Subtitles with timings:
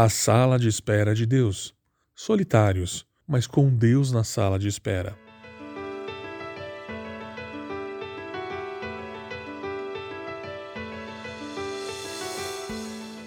[0.00, 1.74] A sala de espera de Deus.
[2.14, 5.18] Solitários, mas com Deus na sala de espera.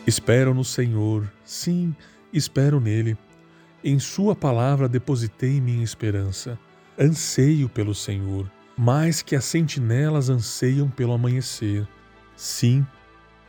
[0.07, 1.93] Espero no Senhor, sim,
[2.31, 3.17] espero nele.
[3.83, 6.57] Em Sua palavra depositei minha esperança.
[6.97, 11.85] Anseio pelo Senhor, mais que as sentinelas anseiam pelo amanhecer.
[12.33, 12.87] Sim,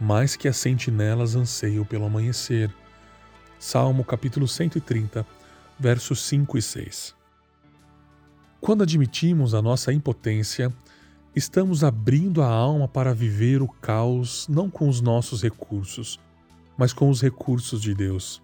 [0.01, 2.69] mais que as sentinelas anseiam pelo amanhecer.
[3.63, 5.25] Salmo capítulo 130,
[5.79, 7.15] versos 5 e 6.
[8.61, 10.73] Quando admitimos a nossa impotência,
[11.35, 16.19] estamos abrindo a alma para viver o caos não com os nossos recursos,
[16.77, 18.43] mas com os recursos de Deus.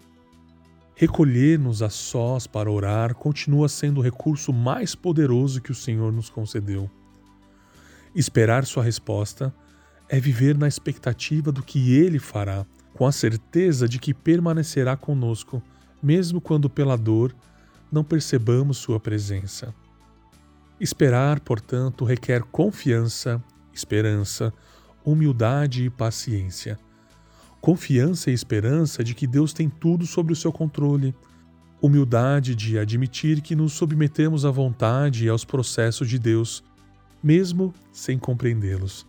[0.95, 6.29] Recolher-nos a sós para orar continua sendo o recurso mais poderoso que o Senhor nos
[6.29, 6.89] concedeu.
[8.15, 9.53] Esperar Sua resposta
[10.07, 12.65] é viver na expectativa do que Ele fará,
[12.99, 15.63] com a certeza de que permanecerá conosco,
[16.03, 17.33] mesmo quando pela dor
[17.89, 19.73] não percebamos Sua presença.
[20.81, 23.41] Esperar, portanto, requer confiança,
[23.73, 24.53] esperança,
[25.01, 26.77] humildade e paciência.
[27.61, 31.15] Confiança e esperança de que Deus tem tudo sob o seu controle,
[31.81, 36.61] humildade de admitir que nos submetemos à vontade e aos processos de Deus,
[37.23, 39.07] mesmo sem compreendê-los,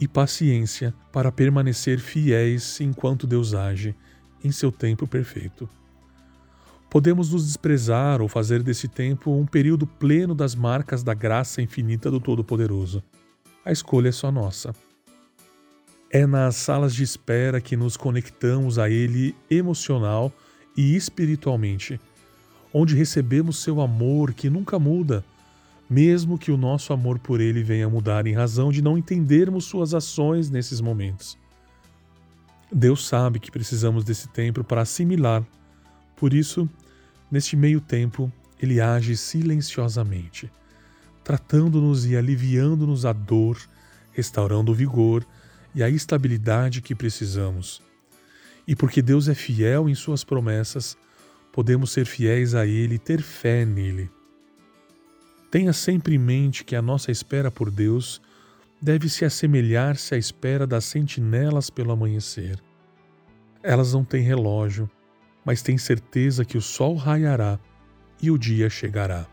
[0.00, 3.94] e paciência para permanecer fiéis enquanto Deus age
[4.42, 5.68] em seu tempo perfeito.
[6.88, 12.10] Podemos nos desprezar ou fazer desse tempo um período pleno das marcas da graça infinita
[12.10, 13.02] do Todo-Poderoso.
[13.64, 14.74] A escolha é só nossa.
[16.10, 20.32] É nas salas de espera que nos conectamos a Ele emocional
[20.76, 22.00] e espiritualmente,
[22.72, 25.24] onde recebemos seu amor que nunca muda,
[25.90, 29.92] mesmo que o nosso amor por Ele venha mudar em razão de não entendermos Suas
[29.92, 31.36] ações nesses momentos.
[32.72, 35.44] Deus sabe que precisamos desse tempo para assimilar,
[36.14, 36.70] por isso,
[37.28, 40.48] neste meio tempo, Ele age silenciosamente,
[41.24, 43.58] tratando-nos e aliviando-nos a dor,
[44.12, 45.26] restaurando o vigor
[45.74, 47.82] e a estabilidade que precisamos.
[48.64, 50.96] E porque Deus é fiel em Suas promessas,
[51.52, 54.08] podemos ser fiéis a Ele e ter fé nele.
[55.50, 58.22] Tenha sempre em mente que a nossa espera por Deus
[58.80, 62.62] deve se assemelhar-se à espera das sentinelas pelo amanhecer.
[63.62, 64.88] Elas não têm relógio,
[65.44, 67.58] mas têm certeza que o sol raiará
[68.22, 69.26] e o dia chegará.